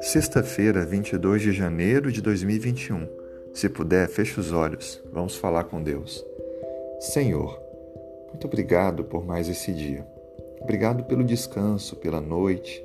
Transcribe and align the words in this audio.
Sexta-feira, 0.00 0.86
22 0.86 1.42
de 1.42 1.52
janeiro 1.52 2.10
de 2.10 2.22
2021. 2.22 3.08
Se 3.52 3.68
puder, 3.68 4.08
feche 4.08 4.40
os 4.40 4.52
olhos. 4.52 5.02
Vamos 5.12 5.36
falar 5.36 5.64
com 5.64 5.82
Deus. 5.82 6.24
Senhor, 7.00 7.60
muito 8.28 8.46
obrigado 8.46 9.04
por 9.04 9.24
mais 9.26 9.48
esse 9.48 9.72
dia. 9.72 10.06
Obrigado 10.60 11.04
pelo 11.04 11.24
descanso, 11.24 11.96
pela 11.96 12.20
noite. 12.20 12.84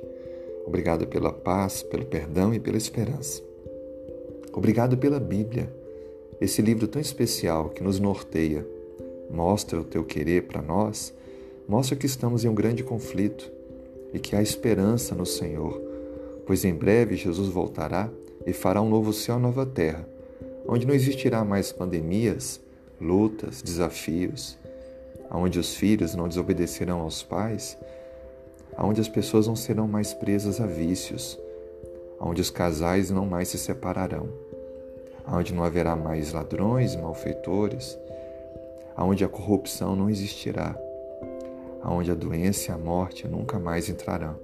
Obrigado 0.66 1.06
pela 1.06 1.32
paz, 1.32 1.82
pelo 1.82 2.04
perdão 2.04 2.52
e 2.52 2.60
pela 2.60 2.76
esperança. 2.76 3.42
Obrigado 4.52 4.96
pela 4.96 5.18
Bíblia, 5.18 5.72
esse 6.40 6.62
livro 6.62 6.86
tão 6.86 7.00
especial 7.00 7.70
que 7.70 7.82
nos 7.82 7.98
norteia, 7.98 8.66
mostra 9.30 9.80
o 9.80 9.84
teu 9.84 10.04
querer 10.04 10.42
para 10.42 10.62
nós, 10.62 11.14
mostra 11.68 11.96
que 11.96 12.06
estamos 12.06 12.44
em 12.44 12.48
um 12.48 12.54
grande 12.54 12.82
conflito 12.82 13.50
e 14.12 14.18
que 14.18 14.36
há 14.36 14.42
esperança 14.42 15.14
no 15.14 15.26
Senhor 15.26 15.94
pois 16.46 16.64
em 16.64 16.74
breve 16.74 17.16
Jesus 17.16 17.48
voltará 17.48 18.10
e 18.46 18.52
fará 18.52 18.80
um 18.80 18.88
novo 18.88 19.12
céu 19.12 19.38
e 19.38 19.40
nova 19.40 19.64
terra, 19.64 20.06
onde 20.66 20.86
não 20.86 20.94
existirá 20.94 21.44
mais 21.44 21.72
pandemias, 21.72 22.60
lutas, 23.00 23.62
desafios, 23.62 24.58
onde 25.30 25.58
os 25.58 25.74
filhos 25.74 26.14
não 26.14 26.28
desobedecerão 26.28 27.00
aos 27.00 27.22
pais, 27.22 27.76
onde 28.78 29.00
as 29.00 29.08
pessoas 29.08 29.46
não 29.46 29.56
serão 29.56 29.88
mais 29.88 30.12
presas 30.12 30.60
a 30.60 30.66
vícios, 30.66 31.38
onde 32.20 32.40
os 32.40 32.50
casais 32.50 33.10
não 33.10 33.26
mais 33.26 33.48
se 33.48 33.58
separarão, 33.58 34.28
onde 35.26 35.54
não 35.54 35.64
haverá 35.64 35.96
mais 35.96 36.32
ladrões 36.32 36.94
e 36.94 36.98
malfeitores, 36.98 37.98
onde 38.96 39.24
a 39.24 39.28
corrupção 39.28 39.96
não 39.96 40.10
existirá, 40.10 40.78
onde 41.92 42.10
a 42.10 42.14
doença 42.14 42.70
e 42.70 42.74
a 42.74 42.78
morte 42.78 43.26
nunca 43.28 43.58
mais 43.58 43.88
entrarão. 43.88 44.38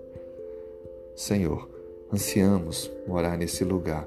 Senhor, 1.14 1.68
Ansiamos 2.12 2.90
morar 3.06 3.38
nesse 3.38 3.62
lugar. 3.62 4.04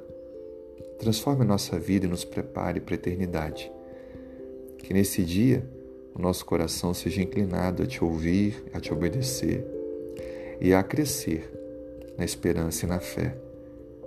Transforme 0.99 1.45
nossa 1.45 1.79
vida 1.79 2.05
e 2.05 2.09
nos 2.09 2.25
prepare 2.25 2.81
para 2.81 2.95
a 2.95 2.97
eternidade. 2.97 3.71
Que 4.79 4.93
nesse 4.93 5.23
dia 5.23 5.63
o 6.13 6.21
nosso 6.21 6.45
coração 6.45 6.93
seja 6.93 7.21
inclinado 7.21 7.81
a 7.81 7.85
te 7.85 8.03
ouvir, 8.03 8.61
a 8.73 8.79
te 8.81 8.91
obedecer 8.91 9.65
e 10.59 10.73
a 10.73 10.83
crescer 10.83 11.49
na 12.17 12.25
esperança 12.25 12.85
e 12.85 12.89
na 12.89 12.99
fé. 12.99 13.37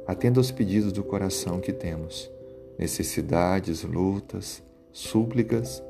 Atenda 0.07 0.39
aos 0.39 0.51
pedidos 0.51 0.93
do 0.93 1.03
coração 1.03 1.59
que 1.59 1.73
temos, 1.73 2.31
necessidades, 2.79 3.83
lutas, 3.83 4.63
súplicas, 4.93 5.83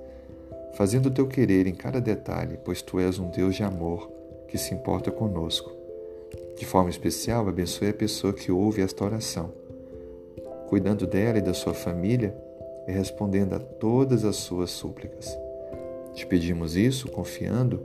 fazendo 0.77 1.07
o 1.07 1.11
teu 1.11 1.27
querer 1.27 1.67
em 1.67 1.75
cada 1.75 2.01
detalhe, 2.01 2.59
pois 2.65 2.83
tu 2.83 3.01
és 3.01 3.19
um 3.19 3.29
Deus 3.31 3.57
de 3.57 3.63
amor 3.63 4.11
que 4.49 4.57
se 4.57 4.73
importa 4.73 5.11
conosco 5.11 5.77
de 6.57 6.65
forma 6.65 6.89
especial, 6.89 7.47
abençoe 7.49 7.91
a 7.91 7.95
pessoa 7.95 8.33
que 8.33 8.51
ouve 8.51 8.81
esta 8.81 9.05
oração, 9.05 9.53
cuidando 10.69 11.07
dela 11.07 11.39
e 11.39 11.43
da 11.43 11.53
sua 11.53 11.75
família 11.75 12.35
e 12.89 12.93
respondendo 12.93 13.55
a 13.55 13.59
todas 13.59 14.25
as 14.25 14.37
suas 14.37 14.71
súplicas. 14.71 15.37
Te 16.15 16.27
pedimos 16.27 16.75
isso 16.75 17.11
confiando 17.11 17.81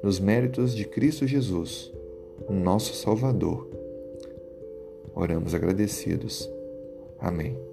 nos 0.00 0.20
méritos 0.20 0.74
de 0.74 0.84
Cristo 0.84 1.26
Jesus, 1.26 1.92
nosso 2.48 2.94
Salvador. 2.94 3.68
Oramos 5.14 5.52
agradecidos. 5.52 6.48
Amém. 7.18 7.71